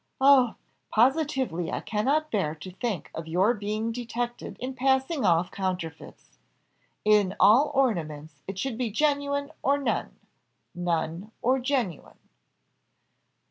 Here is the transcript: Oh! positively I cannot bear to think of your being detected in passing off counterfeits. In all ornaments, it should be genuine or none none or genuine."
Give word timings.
Oh! 0.19 0.55
positively 0.91 1.71
I 1.71 1.79
cannot 1.79 2.31
bear 2.31 2.55
to 2.55 2.71
think 2.71 3.11
of 3.13 3.27
your 3.27 3.53
being 3.53 3.91
detected 3.91 4.57
in 4.59 4.73
passing 4.73 5.23
off 5.25 5.51
counterfeits. 5.51 6.39
In 7.05 7.35
all 7.39 7.71
ornaments, 7.75 8.41
it 8.47 8.57
should 8.57 8.79
be 8.79 8.89
genuine 8.89 9.51
or 9.61 9.77
none 9.77 10.15
none 10.73 11.31
or 11.43 11.59
genuine." 11.59 12.17